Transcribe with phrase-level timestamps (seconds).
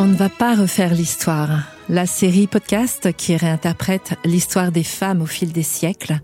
[0.00, 1.64] On ne va pas refaire l'histoire.
[1.88, 6.20] La série podcast qui réinterprète l'histoire des femmes au fil des siècles,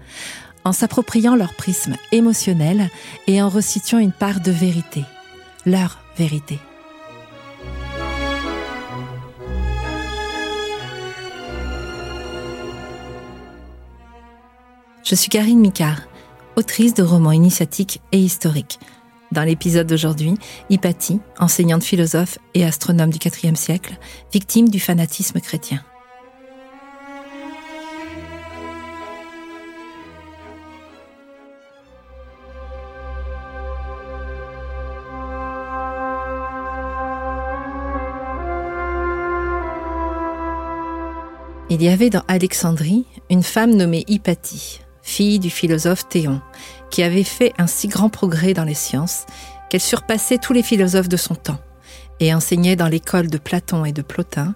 [0.64, 2.88] en s'appropriant leur prisme émotionnel
[3.26, 5.02] et en resituant une part de vérité,
[5.66, 6.60] leur vérité.
[15.02, 16.02] Je suis Karine Micard,
[16.54, 18.78] autrice de romans initiatiques et historiques.
[19.32, 20.34] Dans l'épisode d'aujourd'hui,
[20.70, 23.98] Hypatie, enseignante philosophe et astronome du IVe siècle,
[24.32, 25.82] victime du fanatisme chrétien.
[41.70, 46.40] Il y avait dans Alexandrie une femme nommée Hypatie, fille du philosophe Théon,
[46.90, 49.26] qui avait fait un si grand progrès dans les sciences
[49.70, 51.60] qu'elle surpassait tous les philosophes de son temps
[52.20, 54.54] et enseignait dans l'école de Platon et de Plotin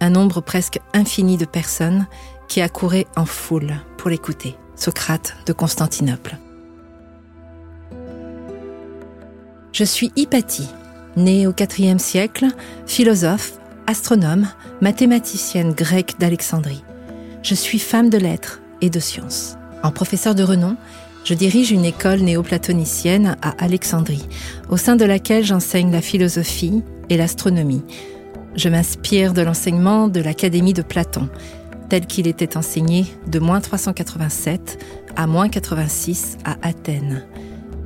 [0.00, 2.06] un nombre presque infini de personnes
[2.48, 6.36] qui accouraient en foule pour l'écouter, Socrate de Constantinople.
[9.72, 10.68] Je suis Hypatie,
[11.16, 12.46] née au IVe siècle,
[12.86, 13.52] philosophe,
[13.86, 14.48] astronome,
[14.80, 16.84] mathématicienne grecque d'Alexandrie.
[17.42, 19.56] Je suis femme de lettres et de sciences.
[19.84, 20.76] En professeur de renom,
[21.24, 24.26] je dirige une école néoplatonicienne à Alexandrie,
[24.70, 27.82] au sein de laquelle j'enseigne la philosophie et l'astronomie.
[28.56, 31.28] Je m'inspire de l'enseignement de l'Académie de Platon,
[31.90, 34.82] tel qu'il était enseigné de moins 387
[35.16, 37.26] à moins 86 à Athènes.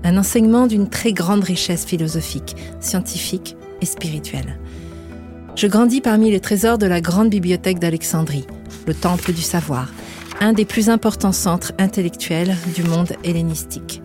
[0.04, 4.60] Un enseignement d'une très grande richesse philosophique, scientifique et spirituelle.
[5.56, 8.46] Je grandis parmi les trésors de la grande bibliothèque d'Alexandrie,
[8.86, 9.88] le temple du savoir,
[10.40, 14.02] un des plus importants centres intellectuels du monde hellénistique.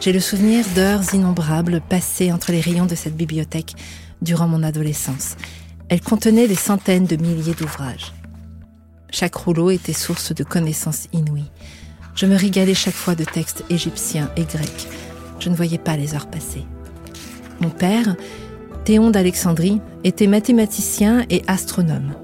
[0.00, 3.74] J'ai le souvenir d'heures innombrables passées entre les rayons de cette bibliothèque
[4.22, 5.36] durant mon adolescence.
[5.88, 8.12] Elle contenait des centaines de milliers d'ouvrages.
[9.10, 11.50] Chaque rouleau était source de connaissances inouïes.
[12.14, 14.88] Je me régalais chaque fois de textes égyptiens et grecs.
[15.40, 16.64] Je ne voyais pas les heures passer.
[17.60, 18.14] Mon père,
[18.84, 22.14] Théon d'Alexandrie, était mathématicien et astronome.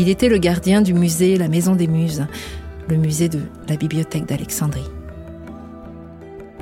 [0.00, 2.28] Il était le gardien du musée La Maison des Muses,
[2.88, 4.88] le musée de la bibliothèque d'Alexandrie.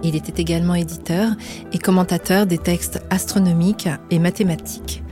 [0.02, 1.32] Il était également éditeur
[1.70, 5.02] et commentateur des textes astronomiques et mathématiques.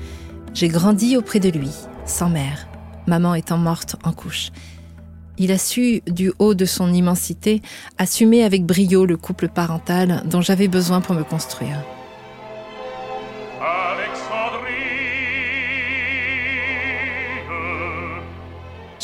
[0.55, 1.69] J'ai grandi auprès de lui,
[2.07, 2.67] sans mère,
[3.07, 4.53] maman étant morte en couche.
[5.37, 7.61] Il a su, du haut de son immensité,
[7.99, 11.77] assumer avec brio le couple parental dont j'avais besoin pour me construire.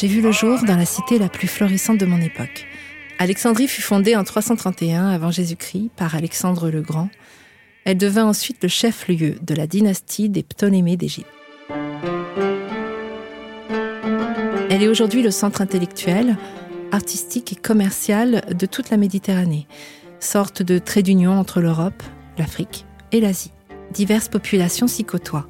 [0.01, 2.67] J'ai vu le jour dans la cité la plus florissante de mon époque.
[3.19, 7.11] Alexandrie fut fondée en 331 avant Jésus-Christ par Alexandre le Grand.
[7.85, 11.29] Elle devint ensuite le chef-lieu de la dynastie des Ptolémées d'Égypte.
[14.71, 16.39] Elle est aujourd'hui le centre intellectuel,
[16.93, 19.67] artistique et commercial de toute la Méditerranée,
[20.19, 22.03] sorte de trait d'union entre l'Europe,
[22.39, 23.53] l'Afrique et l'Asie.
[23.93, 25.49] Diverses populations s'y côtoient.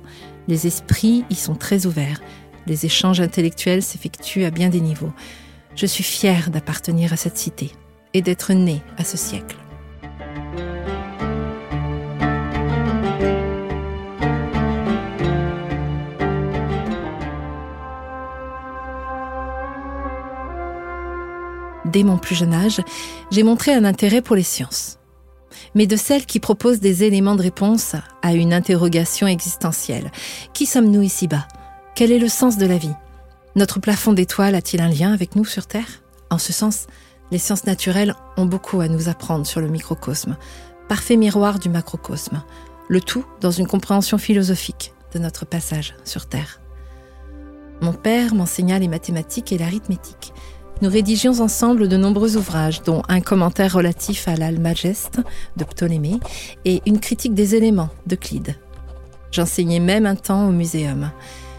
[0.49, 2.21] Les esprits y sont très ouverts
[2.67, 5.13] les échanges intellectuels s'effectuent à bien des niveaux.
[5.77, 7.73] Je suis fière d'appartenir à cette cité
[8.15, 9.57] et d'être née à ce siècle.
[21.87, 22.81] Dès mon plus jeune âge,
[23.33, 25.01] j'ai montré un intérêt pour les sciences
[25.75, 30.11] mais de celles qui proposent des éléments de réponse à une interrogation existentielle.
[30.53, 31.47] Qui sommes-nous ici-bas?
[32.01, 32.95] Quel est le sens de la vie?
[33.57, 36.03] Notre plafond d'étoiles a-t-il un lien avec nous sur Terre?
[36.31, 36.87] En ce sens,
[37.31, 40.39] les sciences naturelles ont beaucoup à nous apprendre sur le microcosme,
[40.89, 42.43] parfait miroir du macrocosme,
[42.89, 46.63] le tout dans une compréhension philosophique de notre passage sur Terre.
[47.83, 50.33] Mon père m'enseigna les mathématiques et l'arithmétique.
[50.81, 55.21] Nous rédigions ensemble de nombreux ouvrages, dont un commentaire relatif à l'Almageste
[55.59, 56.19] de Ptolémée
[56.65, 58.57] et une critique des éléments de Clyde.
[59.33, 61.11] J'enseignais même un temps au muséum.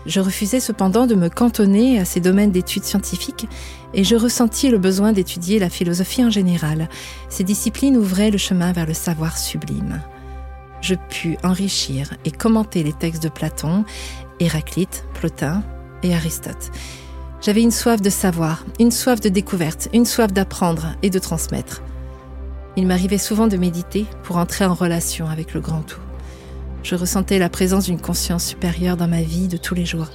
[0.06, 3.48] Je refusais cependant de me cantonner à ces domaines d'études scientifiques
[3.94, 6.90] et je ressentis le besoin d'étudier la philosophie en général.
[7.30, 10.02] Ces disciplines ouvraient le chemin vers le savoir sublime.
[10.82, 13.86] Je pus enrichir et commenter les textes de Platon,
[14.40, 15.64] Héraclite, Plotin
[16.02, 16.72] et Aristote.
[17.42, 21.84] J'avais une soif de savoir, une soif de découverte, une soif d'apprendre et de transmettre.
[22.78, 26.00] Il m'arrivait souvent de méditer pour entrer en relation avec le grand tout.
[26.84, 30.08] Je ressentais la présence d'une conscience supérieure dans ma vie de tous les jours.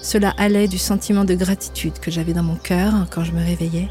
[0.00, 3.88] Cela allait du sentiment de gratitude que j'avais dans mon cœur quand je me réveillais,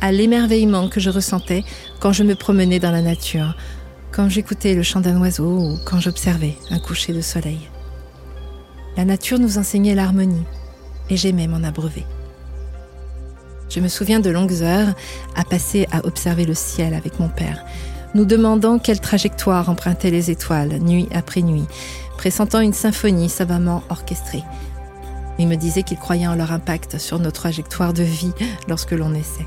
[0.00, 1.64] à l'émerveillement que je ressentais
[2.00, 3.56] quand je me promenais dans la nature,
[4.10, 7.68] quand j'écoutais le chant d'un oiseau ou quand j'observais un coucher de soleil.
[8.96, 10.44] La nature nous enseignait l'harmonie
[11.10, 12.04] et j'aimais m'en abreuver.
[13.68, 14.94] Je me souviens de longues heures
[15.34, 17.64] à passer à observer le ciel avec mon père,
[18.16, 21.66] nous demandant quelle trajectoire empruntaient les étoiles, nuit après nuit,
[22.16, 24.42] pressentant une symphonie savamment orchestrée.
[25.38, 28.32] Il me disait qu'il croyait en leur impact sur nos trajectoires de vie
[28.68, 29.46] lorsque l'on naissait.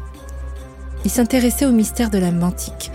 [1.04, 2.92] Il s'intéressait au mystère de la mantique,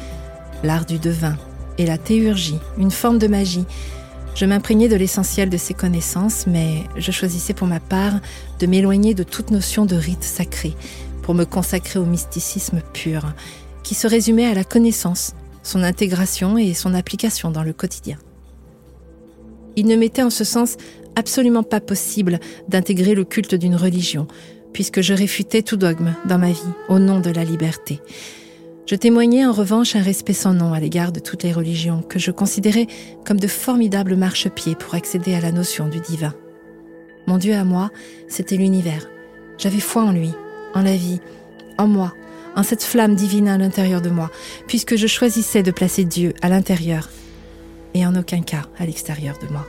[0.63, 1.37] l'art du devin
[1.77, 3.67] et la théurgie, une forme de magie.
[4.37, 8.15] Je m'imprégnais de l'essentiel de ces connaissances, mais je choisissais pour ma part
[8.61, 10.77] de m'éloigner de toute notion de rite sacré
[11.23, 13.33] pour me consacrer au mysticisme pur,
[13.83, 18.19] qui se résumait à la connaissance, son intégration et son application dans le quotidien.
[19.75, 20.77] Il ne m'était en ce sens
[21.17, 22.39] absolument pas possible
[22.69, 24.29] d'intégrer le culte d'une religion,
[24.73, 28.01] puisque je réfutais tout dogme dans ma vie au nom de la liberté.
[28.87, 32.19] Je témoignais en revanche un respect sans nom à l'égard de toutes les religions que
[32.19, 32.87] je considérais
[33.25, 36.35] comme de formidables marchepieds pour accéder à la notion du divin.
[37.27, 37.91] Mon Dieu à moi,
[38.29, 39.09] c'était l'univers.
[39.57, 40.33] J'avais foi en lui,
[40.75, 41.21] en la vie,
[41.79, 42.13] en moi,
[42.57, 44.31] en cette flamme divine à l'intérieur de moi,
[44.67, 47.11] puisque je choisissais de placer Dieu à l'intérieur
[47.95, 49.67] et en aucun cas à l'extérieur de moi.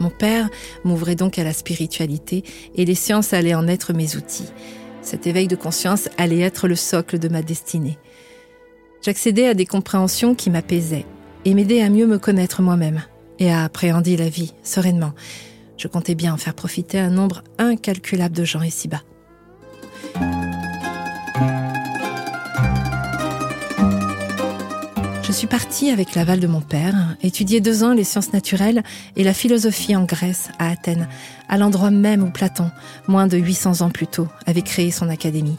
[0.00, 0.48] Mon père
[0.84, 2.44] m'ouvrait donc à la spiritualité
[2.76, 4.50] et les sciences allaient en être mes outils.
[5.02, 7.98] Cet éveil de conscience allait être le socle de ma destinée.
[9.02, 11.06] J'accédais à des compréhensions qui m'apaisaient
[11.44, 13.02] et m'aidaient à mieux me connaître moi-même
[13.38, 15.12] et à appréhender la vie sereinement.
[15.76, 19.02] Je comptais bien en faire profiter un nombre incalculable de gens ici-bas.
[25.38, 28.82] Suis partie avec l'aval de mon père, étudier deux ans les sciences naturelles
[29.14, 31.06] et la philosophie en Grèce, à Athènes,
[31.48, 32.72] à l'endroit même où Platon,
[33.06, 35.56] moins de 800 ans plus tôt, avait créé son académie.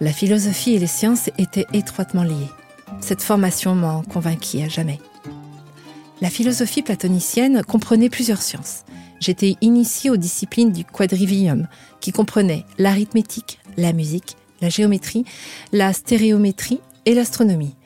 [0.00, 2.52] La philosophie et les sciences étaient étroitement liées.
[3.00, 5.00] Cette formation m'en convainquit à jamais.
[6.20, 8.84] La philosophie platonicienne comprenait plusieurs sciences.
[9.18, 11.66] J'étais initiée aux disciplines du quadrivium,
[11.98, 15.24] qui comprenait l'arithmétique, la musique, la géométrie,
[15.72, 17.76] la stéréométrie et l'astronomie.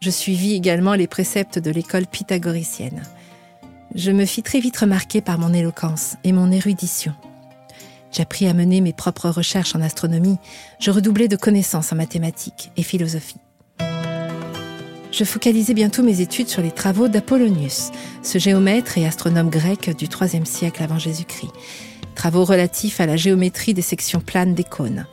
[0.00, 3.02] Je suivis également les préceptes de l'école pythagoricienne.
[3.94, 7.14] Je me fis très vite remarquer par mon éloquence et mon érudition.
[8.12, 10.38] J'appris à mener mes propres recherches en astronomie,
[10.78, 13.40] je redoublais de connaissances en mathématiques et philosophie.
[15.10, 17.90] Je focalisais bientôt mes études sur les travaux d'Apollonius,
[18.22, 21.50] ce géomètre et astronome grec du IIIe siècle avant Jésus-Christ,
[22.14, 25.06] travaux relatifs à la géométrie des sections planes des cônes.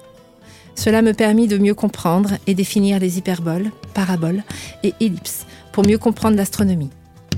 [0.76, 4.44] Cela me permit de mieux comprendre et définir les hyperboles, paraboles
[4.84, 6.92] et ellipses pour mieux comprendre l'astronomie,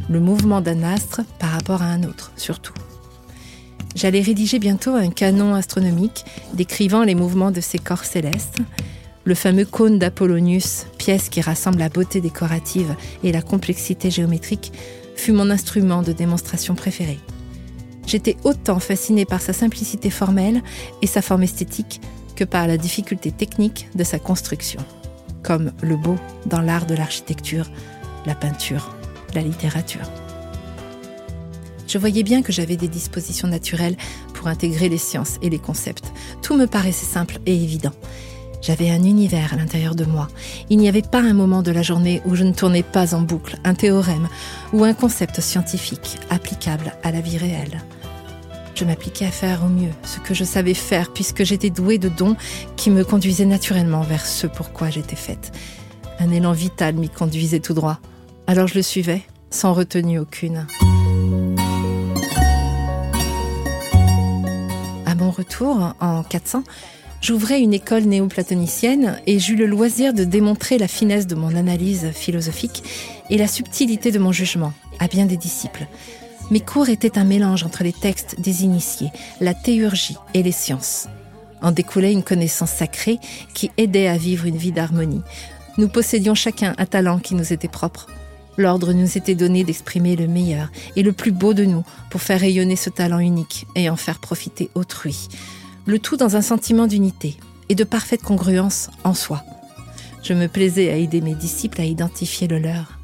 [0.10, 2.74] le mouvement d'un astre par rapport à un autre surtout.
[3.96, 8.60] J'allais rédiger bientôt un canon astronomique décrivant les mouvements de ces corps célestes,
[9.24, 14.72] le fameux cône d'Apollonius, pièce qui rassemble la beauté décorative et la complexité géométrique,
[15.16, 17.18] fut mon instrument de démonstration préféré.
[18.06, 20.62] J'étais autant fasciné par sa simplicité formelle
[21.02, 22.00] et sa forme esthétique
[22.38, 24.80] que par la difficulté technique de sa construction,
[25.44, 27.70] comme le beau dans l'art de l'architecture,
[28.26, 28.96] la peinture,
[29.34, 30.10] la littérature.
[31.88, 33.98] Je voyais bien que j'avais des dispositions naturelles
[34.34, 36.12] pour intégrer les sciences et les concepts.
[36.42, 37.94] Tout me paraissait simple et évident.
[38.62, 40.28] J'avais un univers à l'intérieur de moi.
[40.70, 43.22] Il n'y avait pas un moment de la journée où je ne tournais pas en
[43.22, 44.28] boucle un théorème
[44.74, 47.82] ou un concept scientifique applicable à la vie réelle.
[48.78, 52.10] Je m'appliquais à faire au mieux ce que je savais faire puisque j'étais douée de
[52.10, 52.36] dons
[52.76, 55.52] qui me conduisaient naturellement vers ce pourquoi j'étais faite.
[56.20, 58.00] Un élan vital m'y conduisait tout droit.
[58.46, 60.68] Alors je le suivais, sans retenue aucune.
[65.08, 66.64] À mon retour, en 400,
[67.20, 72.12] j'ouvrais une école néoplatonicienne et j'eus le loisir de démontrer la finesse de mon analyse
[72.12, 72.84] philosophique
[73.32, 75.88] et la subtilité de mon jugement à bien des disciples.
[76.50, 79.12] Mes cours étaient un mélange entre les textes des initiés,
[79.42, 81.08] la théurgie et les sciences.
[81.62, 83.20] En découlait une connaissance sacrée
[83.54, 85.24] qui aidait à vivre une vie d'harmonie.
[85.78, 88.08] Nous possédions chacun un talent qui nous était propre.
[88.56, 92.40] L'ordre nous était donné d'exprimer le meilleur et le plus beau de nous pour faire
[92.40, 95.28] rayonner ce talent unique et en faire profiter autrui.
[95.86, 97.36] Le tout dans un sentiment d'unité
[97.68, 99.44] et de parfaite congruence en soi.
[100.24, 102.98] Je me plaisais à aider mes disciples à identifier le leur.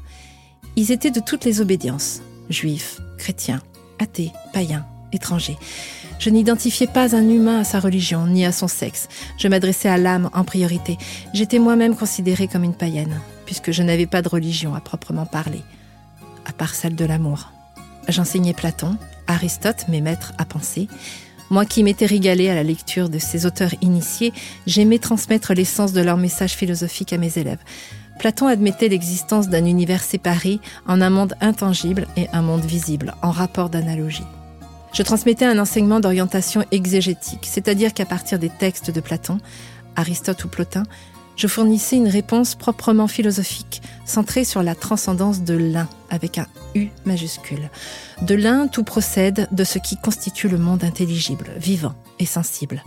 [0.76, 2.20] Ils étaient de toutes les obédiences,
[2.50, 3.62] juifs, chrétiens,
[3.98, 5.58] athées, païens, étrangers.
[6.18, 9.08] Je n'identifiais pas un humain à sa religion ni à son sexe.
[9.36, 10.96] Je m'adressais à l'âme en priorité.
[11.32, 15.62] J'étais moi-même considérée comme une païenne, puisque je n'avais pas de religion à proprement parler,
[16.46, 17.50] à part celle de l'amour.
[18.08, 18.96] J'enseignais Platon,
[19.26, 20.88] Aristote, mes maîtres à penser.
[21.50, 24.32] Moi qui m'étais régalée à la lecture de ces auteurs initiés,
[24.66, 27.60] j'aimais transmettre l'essence de leur message philosophique à mes élèves.
[28.18, 33.30] Platon admettait l'existence d'un univers séparé en un monde intangible et un monde visible, en
[33.30, 34.26] rapport d'analogie.
[34.92, 39.38] Je transmettais un enseignement d'orientation exégétique, c'est-à-dire qu'à partir des textes de Platon,
[39.96, 40.84] Aristote ou Plotin,
[41.36, 46.88] je fournissais une réponse proprement philosophique, centrée sur la transcendance de l'un, avec un U
[47.04, 47.70] majuscule.
[48.22, 52.84] De l'un, tout procède de ce qui constitue le monde intelligible, vivant et sensible.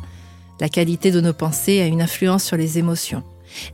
[0.61, 3.23] La qualité de nos pensées a une influence sur les émotions,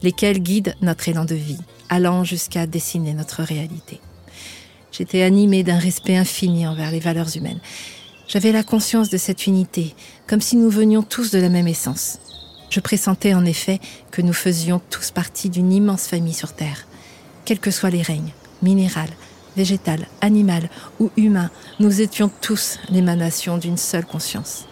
[0.02, 1.60] lesquelles guident notre élan de vie,
[1.90, 4.00] allant jusqu'à dessiner notre réalité.
[4.92, 7.60] J'étais animée d'un respect infini envers les valeurs humaines.
[8.28, 9.96] J'avais la conscience de cette unité,
[10.28, 12.20] comme si nous venions tous de la même essence.
[12.70, 13.80] Je pressentais en effet
[14.12, 16.88] que nous faisions tous partie d'une immense famille sur Terre.
[17.46, 19.10] Quels que soient les règnes, minéral,
[19.56, 21.50] végétal, animal ou humain,
[21.80, 24.66] nous étions tous l'émanation d'une seule conscience.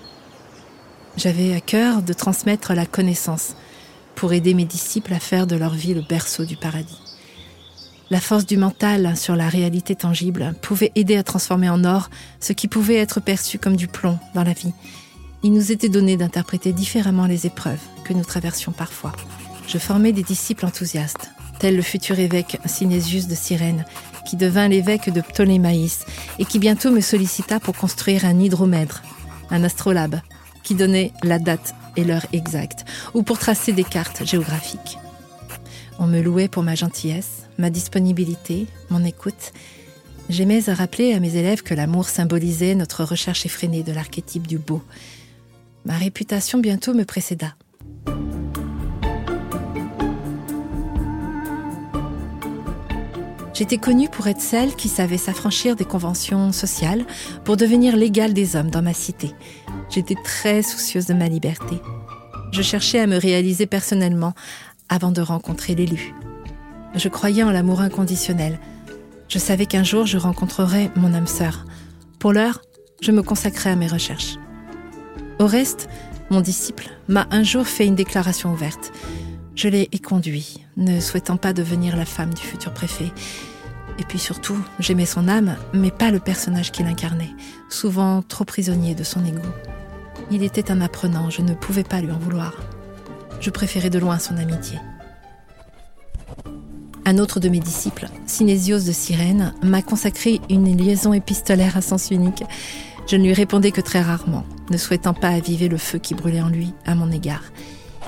[1.17, 3.55] J'avais à cœur de transmettre la connaissance
[4.21, 6.99] pour aider mes disciples à faire de leur vie le berceau du paradis.
[8.11, 12.53] La force du mental sur la réalité tangible pouvait aider à transformer en or ce
[12.53, 14.73] qui pouvait être perçu comme du plomb dans la vie.
[15.41, 19.11] Il nous était donné d'interpréter différemment les épreuves que nous traversions parfois.
[19.67, 23.85] Je formais des disciples enthousiastes, tel le futur évêque Synésius de Cyrène,
[24.29, 26.05] qui devint l'évêque de Ptolémaïs
[26.37, 29.01] et qui bientôt me sollicita pour construire un hydromètre,
[29.49, 30.21] un astrolabe,
[30.63, 34.97] qui donnait la date et l'heure exacte, ou pour tracer des cartes géographiques.
[35.99, 39.53] On me louait pour ma gentillesse, ma disponibilité, mon écoute.
[40.29, 44.57] J'aimais à rappeler à mes élèves que l'amour symbolisait notre recherche effrénée de l'archétype du
[44.57, 44.81] beau.
[45.85, 47.55] Ma réputation bientôt me précéda.
[53.53, 57.05] J'étais connue pour être celle qui savait s'affranchir des conventions sociales
[57.43, 59.35] pour devenir l'égale des hommes dans ma cité.
[59.91, 61.81] J'étais très soucieuse de ma liberté.
[62.53, 64.33] Je cherchais à me réaliser personnellement
[64.87, 66.13] avant de rencontrer l'élu.
[66.95, 68.59] Je croyais en l'amour inconditionnel.
[69.27, 71.65] Je savais qu'un jour je rencontrerais mon âme sœur.
[72.19, 72.61] Pour l'heure,
[73.01, 74.37] je me consacrais à mes recherches.
[75.39, 75.89] Au reste,
[76.29, 78.93] mon disciple m'a un jour fait une déclaration ouverte.
[79.55, 83.11] Je l'ai éconduit, ne souhaitant pas devenir la femme du futur préfet.
[83.99, 87.33] Et puis surtout, j'aimais son âme, mais pas le personnage qu'il incarnait,
[87.69, 89.41] souvent trop prisonnier de son ego.
[90.33, 92.53] Il était un apprenant, je ne pouvais pas lui en vouloir.
[93.41, 94.79] Je préférais de loin son amitié.
[97.03, 102.11] Un autre de mes disciples, Synésios de Cyrène, m'a consacré une liaison épistolaire à sens
[102.11, 102.45] unique.
[103.07, 106.41] Je ne lui répondais que très rarement, ne souhaitant pas aviver le feu qui brûlait
[106.41, 107.43] en lui à mon égard.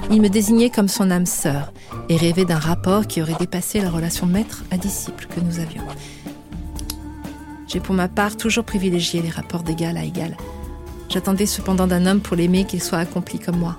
[0.09, 1.73] Il me désignait comme son âme sœur
[2.07, 5.83] et rêvait d'un rapport qui aurait dépassé la relation maître à disciple que nous avions.
[7.67, 10.37] J'ai pour ma part toujours privilégié les rapports d'égal à égal.
[11.13, 13.77] J'attendais cependant d'un homme pour l'aimer qu'il soit accompli comme moi,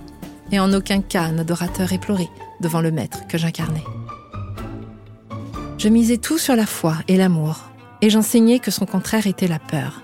[0.53, 3.83] et en aucun cas un adorateur éploré devant le maître que j'incarnais.
[5.76, 7.59] Je misais tout sur la foi et l'amour,
[8.03, 10.00] et j'enseignais que son contraire était la peur,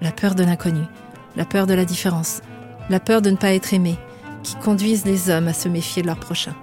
[0.00, 0.82] la peur de l'inconnu,
[1.36, 2.40] la peur de la différence,
[2.90, 3.96] la peur de ne pas être aimé,
[4.42, 6.56] qui conduisent les hommes à se méfier de leur prochain,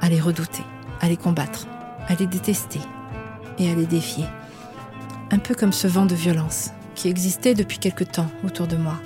[0.00, 0.62] à les redouter,
[1.00, 1.66] à les combattre,
[2.06, 2.78] à les détester
[3.58, 4.26] et à les défier.
[5.32, 9.00] Un peu comme ce vent de violence qui existait depuis quelque temps autour de moi.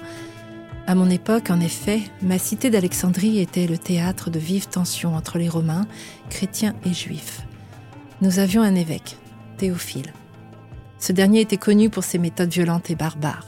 [0.86, 5.38] À mon époque, en effet, ma cité d'Alexandrie était le théâtre de vives tensions entre
[5.38, 5.86] les Romains,
[6.30, 7.42] chrétiens et juifs.
[8.22, 9.16] Nous avions un évêque,
[9.58, 10.12] Théophile.
[10.98, 13.46] Ce dernier était connu pour ses méthodes violentes et barbares.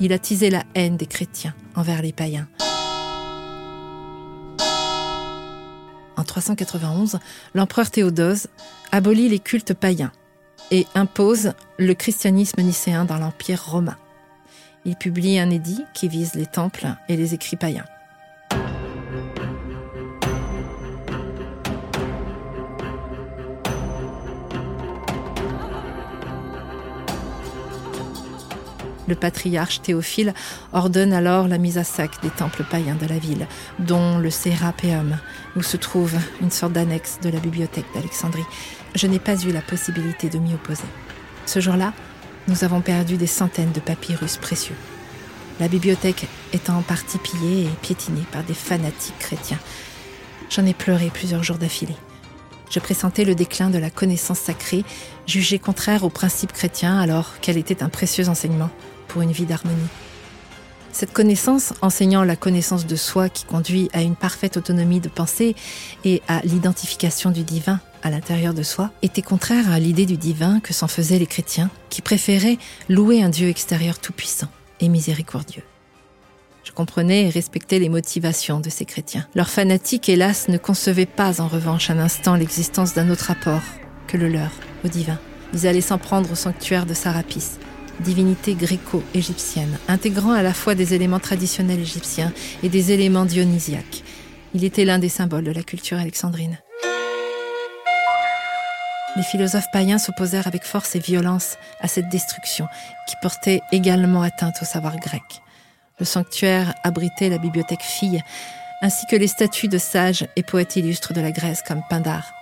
[0.00, 2.48] Il attisait la haine des chrétiens envers les païens.
[6.20, 7.18] en 391,
[7.54, 8.48] l'empereur Théodose
[8.92, 10.12] abolit les cultes païens
[10.70, 13.96] et impose le christianisme nicéen dans l'Empire romain.
[14.84, 17.84] Il publie un édit qui vise les temples et les écrits païens.
[29.10, 30.34] Le patriarche Théophile
[30.72, 33.48] ordonne alors la mise à sac des temples païens de la ville,
[33.80, 35.18] dont le Sérapéum,
[35.56, 38.44] où se trouve une sorte d'annexe de la bibliothèque d'Alexandrie.
[38.94, 40.84] Je n'ai pas eu la possibilité de m'y opposer.
[41.44, 41.92] Ce jour-là,
[42.46, 44.76] nous avons perdu des centaines de papyrus précieux.
[45.58, 49.58] La bibliothèque étant en partie pillée et piétinée par des fanatiques chrétiens.
[50.50, 51.96] J'en ai pleuré plusieurs jours d'affilée.
[52.70, 54.84] Je pressentais le déclin de la connaissance sacrée,
[55.26, 58.70] jugée contraire aux principes chrétiens alors qu'elle était un précieux enseignement
[59.10, 59.76] pour une vie d'harmonie.
[60.92, 65.54] Cette connaissance, enseignant la connaissance de soi qui conduit à une parfaite autonomie de pensée
[66.04, 70.60] et à l'identification du divin à l'intérieur de soi, était contraire à l'idée du divin
[70.60, 74.48] que s'en faisaient les chrétiens, qui préféraient louer un Dieu extérieur tout-puissant
[74.80, 75.62] et miséricordieux.
[76.64, 79.26] Je comprenais et respectais les motivations de ces chrétiens.
[79.34, 83.62] Leurs fanatiques, hélas, ne concevaient pas en revanche un instant l'existence d'un autre rapport
[84.06, 84.50] que le leur
[84.84, 85.18] au divin.
[85.52, 87.58] Ils allaient s'en prendre au sanctuaire de Sarapis,
[88.00, 94.02] divinité gréco-égyptienne, intégrant à la fois des éléments traditionnels égyptiens et des éléments dionysiaques.
[94.54, 96.58] Il était l'un des symboles de la culture alexandrine.
[99.16, 102.66] Les philosophes païens s'opposèrent avec force et violence à cette destruction
[103.08, 105.22] qui portait également atteinte au savoir grec.
[105.98, 108.22] Le sanctuaire abritait la bibliothèque fille,
[108.82, 112.32] ainsi que les statues de sages et poètes illustres de la Grèce comme Pindare,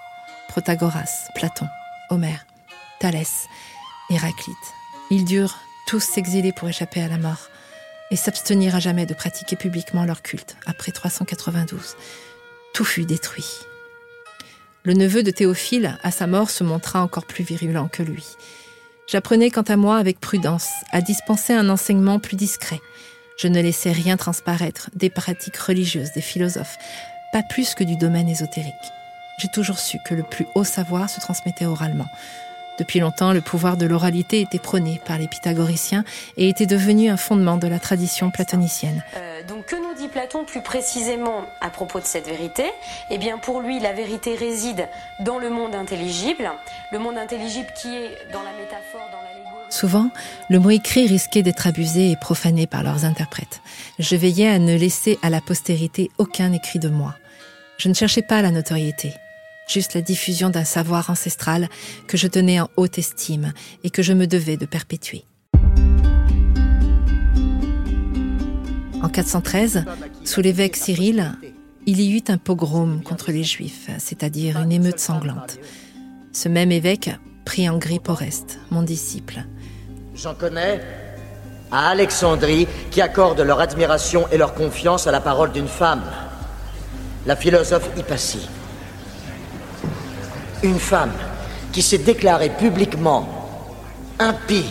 [0.49, 1.67] Protagoras, Platon,
[2.11, 2.47] Homère,
[3.01, 3.47] Thalès,
[4.11, 4.78] Héraclite.
[5.11, 7.49] Ils durent tous s'exiler pour échapper à la mort
[8.11, 11.97] et s'abstenir à jamais de pratiquer publiquement leur culte après 392.
[12.75, 13.49] Tout fut détruit.
[14.85, 18.25] Le neveu de Théophile, à sa mort, se montra encore plus virulent que lui.
[19.07, 22.81] J'apprenais quant à moi avec prudence à dispenser un enseignement plus discret.
[23.39, 26.77] Je ne laissais rien transparaître des pratiques religieuses des philosophes,
[27.33, 28.75] pas plus que du domaine ésotérique.
[29.39, 32.09] J'ai toujours su que le plus haut savoir se transmettait oralement.
[32.79, 36.05] Depuis longtemps, le pouvoir de l'oralité était prôné par les pythagoriciens
[36.37, 39.03] et était devenu un fondement de la tradition platonicienne.
[39.17, 42.65] Euh, donc que nous dit Platon plus précisément à propos de cette vérité?
[43.11, 44.89] Eh bien pour lui, la vérité réside
[45.21, 46.51] dans le monde intelligible,
[46.93, 49.67] le monde intelligible qui est dans la métaphore, dans l'allégorie.
[49.71, 50.11] Souvent,
[50.49, 53.61] le mot écrit risquait d'être abusé et profané par leurs interprètes.
[53.99, 57.17] Je veillais à ne laisser à la postérité aucun écrit de moi.
[57.77, 59.15] Je ne cherchais pas la notoriété
[59.69, 61.69] juste la diffusion d'un savoir ancestral
[62.07, 63.53] que je tenais en haute estime
[63.85, 65.25] et que je me devais de perpétuer.
[69.03, 69.85] En 413,
[70.25, 71.33] sous l'évêque Cyril,
[71.87, 75.59] il y eut un pogrom contre les Juifs, c'est-à-dire une émeute sanglante.
[76.33, 77.11] Ce même évêque
[77.45, 79.45] prit en grippe Oreste, mon disciple.
[80.15, 80.81] J'en connais
[81.71, 86.03] à Alexandrie qui accordent leur admiration et leur confiance à la parole d'une femme,
[87.25, 88.49] la philosophe Hypatie.
[90.65, 91.13] Une femme
[91.71, 93.29] qui s'est déclarée publiquement
[94.19, 94.65] impie.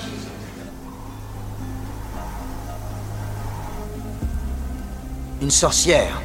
[5.42, 6.22] Une sorcière.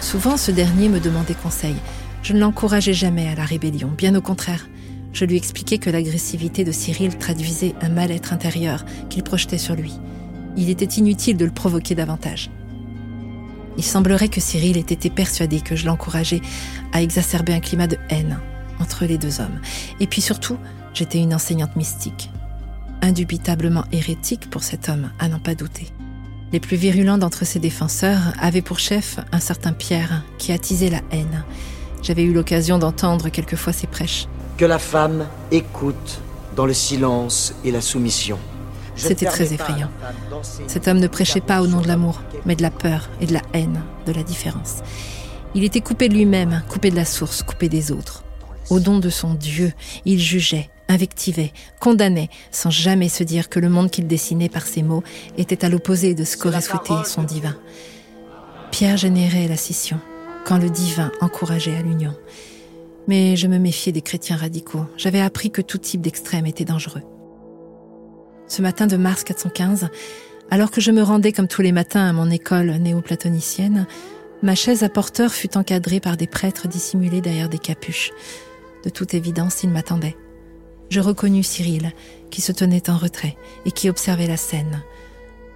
[0.00, 1.76] Souvent, ce dernier me demandait conseil.
[2.22, 4.66] Je ne l'encourageais jamais à la rébellion, bien au contraire.
[5.12, 9.92] Je lui expliquais que l'agressivité de Cyril traduisait un mal-être intérieur qu'il projetait sur lui.
[10.56, 12.50] Il était inutile de le provoquer davantage.
[13.76, 16.40] Il semblerait que Cyril ait été persuadé que je l'encourageais
[16.94, 18.38] à exacerber un climat de haine,
[18.80, 19.60] entre les deux hommes.
[20.00, 20.58] Et puis surtout,
[20.94, 22.30] j'étais une enseignante mystique.
[23.02, 25.88] Indubitablement hérétique pour cet homme, à n'en pas douter.
[26.52, 31.00] Les plus virulents d'entre ses défenseurs avaient pour chef un certain Pierre qui attisait la
[31.10, 31.44] haine.
[32.02, 34.28] J'avais eu l'occasion d'entendre quelquefois ses prêches.
[34.56, 36.20] Que la femme écoute
[36.54, 38.38] dans le silence et la soumission.
[38.96, 39.90] C'était très effrayant.
[40.66, 43.34] Cet homme ne prêchait pas au nom de l'amour, mais de la peur et de
[43.34, 44.76] la haine, de la différence.
[45.54, 48.24] Il était coupé de lui-même, coupé de la source, coupé des autres.
[48.68, 49.72] Au don de son Dieu,
[50.04, 54.82] il jugeait, invectivait, condamnait, sans jamais se dire que le monde qu'il dessinait par ses
[54.82, 55.04] mots
[55.36, 57.56] était à l'opposé de ce qu'aurait souhaité son divin.
[58.72, 60.00] Pierre générait la scission,
[60.44, 62.14] quand le divin encourageait à l'union.
[63.06, 64.84] Mais je me méfiais des chrétiens radicaux.
[64.96, 67.02] J'avais appris que tout type d'extrême était dangereux.
[68.48, 69.88] Ce matin de mars 415,
[70.50, 73.86] alors que je me rendais comme tous les matins à mon école néoplatonicienne,
[74.42, 78.10] ma chaise à porteur fut encadrée par des prêtres dissimulés derrière des capuches.
[78.86, 80.16] De toute évidence, il m'attendait.
[80.90, 81.92] Je reconnus Cyril,
[82.30, 84.84] qui se tenait en retrait et qui observait la scène.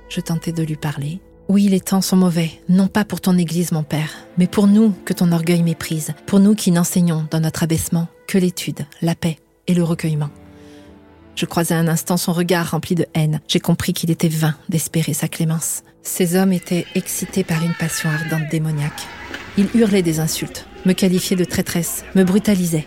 [0.09, 1.21] Je tentai de lui parler.
[1.49, 4.93] Oui, les temps sont mauvais, non pas pour ton Église, mon Père, mais pour nous
[5.05, 9.39] que ton orgueil méprise, pour nous qui n'enseignons dans notre abaissement que l'étude, la paix
[9.69, 10.31] et le recueillement.
[11.37, 13.41] Je croisai un instant son regard rempli de haine.
[13.47, 15.85] J'ai compris qu'il était vain d'espérer sa clémence.
[16.03, 19.07] Ces hommes étaient excités par une passion ardente démoniaque.
[19.57, 22.87] Ils hurlaient des insultes, me qualifiaient de traîtresse, me brutalisaient.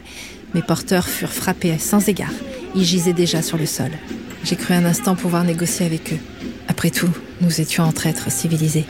[0.54, 2.34] Mes porteurs furent frappés sans égard.
[2.76, 3.92] Ils gisaient déjà sur le sol.
[4.44, 6.20] J'ai cru un instant pouvoir négocier avec eux.
[6.68, 7.10] Après tout,
[7.42, 8.86] nous étions entre êtres civilisés.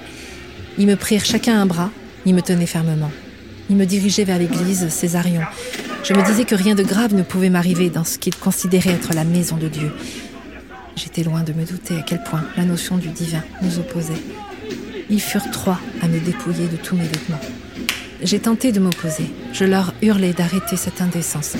[0.77, 1.91] Ils me prirent chacun un bras,
[2.25, 3.11] ils me tenaient fermement.
[3.69, 5.41] Ils me dirigeaient vers l'église Césarion.
[6.03, 9.13] Je me disais que rien de grave ne pouvait m'arriver dans ce qu'ils considéraient être
[9.13, 9.91] la maison de Dieu.
[10.95, 14.21] J'étais loin de me douter à quel point la notion du divin nous opposait.
[15.09, 17.39] Ils furent trois à me dépouiller de tous mes vêtements.
[18.23, 19.29] J'ai tenté de m'opposer.
[19.51, 21.57] Je leur hurlais d'arrêter cette indécence.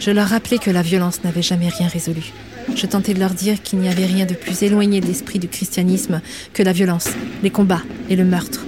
[0.00, 2.32] Je leur rappelais que la violence n'avait jamais rien résolu.
[2.74, 5.48] Je tentais de leur dire qu'il n'y avait rien de plus éloigné de l'esprit du
[5.48, 6.22] christianisme
[6.54, 7.08] que la violence,
[7.42, 8.64] les combats et le meurtre.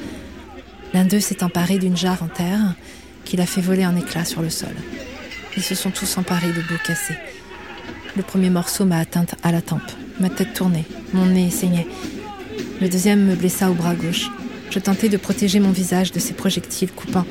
[0.92, 2.74] L'un d'eux s'est emparé d'une jarre en terre
[3.24, 4.74] qu'il a fait voler en éclats sur le sol.
[5.56, 7.16] Ils se sont tous emparés de bouts cassés.
[8.14, 9.90] Le premier morceau m'a atteinte à la tempe.
[10.20, 10.84] Ma tête tournait,
[11.14, 11.86] mon nez saignait.
[12.80, 14.28] Le deuxième me blessa au bras gauche.
[14.70, 17.26] Je tentais de protéger mon visage de ces projectiles coupants.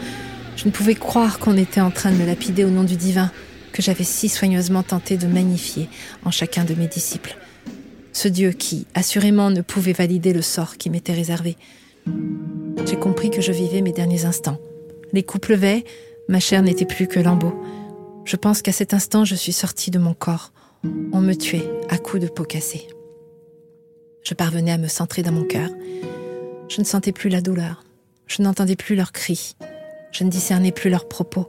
[0.56, 3.32] Je ne pouvais croire qu'on était en train de me lapider au nom du divin,
[3.72, 5.88] que j'avais si soigneusement tenté de magnifier
[6.26, 7.38] en chacun de mes disciples.
[8.12, 11.56] Ce Dieu qui, assurément, ne pouvait valider le sort qui m'était réservé.
[12.88, 14.58] J'ai compris que je vivais mes derniers instants.
[15.14, 15.84] Les coups pleuvaient,
[16.28, 17.54] ma chair n'était plus que lambeau.
[18.26, 20.52] Je pense qu'à cet instant, je suis sortie de mon corps.
[21.14, 22.88] On me tuait à coups de peau cassée.
[24.24, 25.70] Je parvenais à me centrer dans mon cœur.
[26.70, 27.84] Je ne sentais plus la douleur.
[28.28, 29.56] Je n'entendais plus leurs cris.
[30.12, 31.48] Je ne discernais plus leurs propos.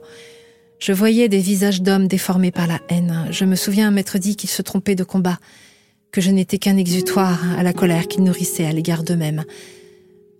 [0.79, 3.27] Je voyais des visages d'hommes déformés par la haine.
[3.31, 5.37] Je me souviens m'être dit qu'ils se trompaient de combat,
[6.11, 9.43] que je n'étais qu'un exutoire à la colère qu'ils nourrissaient à l'égard d'eux-mêmes.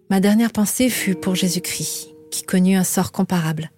[0.10, 3.70] Ma dernière pensée fut pour Jésus-Christ, qui connut un sort comparable,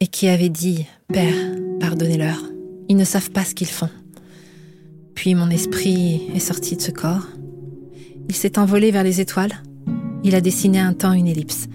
[0.00, 1.34] et qui avait dit Père,
[1.80, 2.42] pardonnez-leur,
[2.88, 3.90] ils ne savent pas ce qu'ils font.
[5.14, 7.26] Puis mon esprit est sorti de ce corps.
[8.28, 9.62] Il s'est envolé vers les étoiles.
[10.24, 11.68] Il a dessiné un temps une ellipse,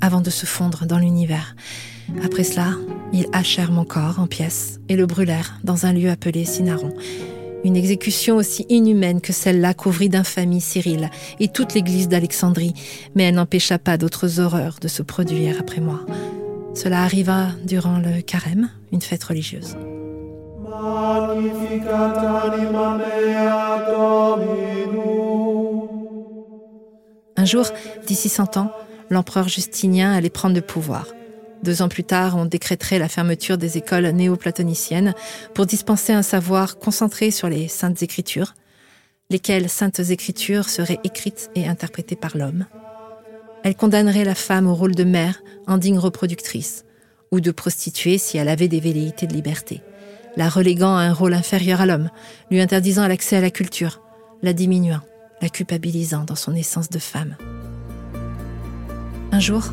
[0.00, 1.54] avant de se fondre dans l'univers.
[2.24, 2.72] Après cela,
[3.12, 6.94] ils hachèrent mon corps en pièces et le brûlèrent dans un lieu appelé Cinaron.
[7.62, 11.10] Une exécution aussi inhumaine que celle-là couvrit d'infamie Cyril
[11.40, 12.72] et toute l'église d'Alexandrie,
[13.14, 16.00] mais elle n'empêcha pas d'autres horreurs de se produire après moi.
[16.74, 19.76] Cela arriva durant le carême, une fête religieuse.
[27.40, 27.64] Un jour,
[28.06, 28.70] d'ici cent ans,
[29.08, 31.06] l'empereur Justinien allait prendre le pouvoir.
[31.62, 35.14] Deux ans plus tard, on décréterait la fermeture des écoles néoplatoniciennes
[35.54, 38.54] pour dispenser un savoir concentré sur les saintes écritures,
[39.30, 42.66] lesquelles saintes écritures seraient écrites et interprétées par l'homme.
[43.64, 46.84] Elle condamnerait la femme au rôle de mère, indigne reproductrice,
[47.30, 49.80] ou de prostituée si elle avait des velléités de liberté,
[50.36, 52.10] la reléguant à un rôle inférieur à l'homme,
[52.50, 54.02] lui interdisant l'accès à la culture,
[54.42, 55.00] la diminuant,
[55.40, 57.36] la culpabilisant dans son essence de femme.
[59.32, 59.72] Un jour,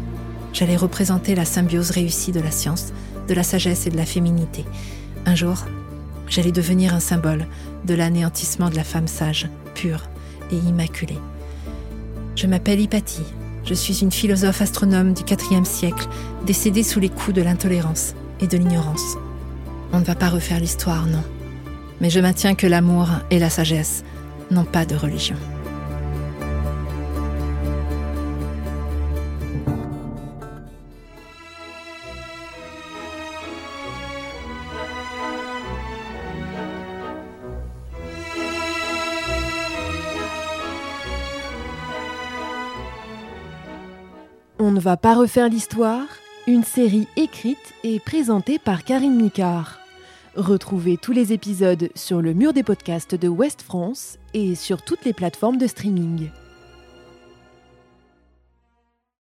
[0.58, 2.92] J'allais représenter la symbiose réussie de la science,
[3.28, 4.66] de la sagesse et de la féminité.
[5.28, 5.66] Un jour,
[6.28, 7.46] j'allais devenir un symbole
[7.86, 10.10] de l'anéantissement de la femme sage, pure
[10.52, 11.20] et immaculée.
[12.36, 13.22] Je m'appelle Hypatie.
[13.66, 16.08] Je suis une philosophe astronome du IVe siècle,
[16.48, 19.16] décédée sous les coups de l'intolérance et de l'ignorance.
[19.94, 21.24] On ne va pas refaire l'histoire, non.
[22.02, 24.04] Mais je maintiens que l'amour et la sagesse
[24.50, 25.36] n'ont pas de religion.
[44.78, 46.06] Ne va pas refaire l'histoire,
[46.46, 49.80] une série écrite et présentée par Karine Micard.
[50.36, 55.04] Retrouvez tous les épisodes sur le mur des podcasts de West France et sur toutes
[55.04, 56.30] les plateformes de streaming.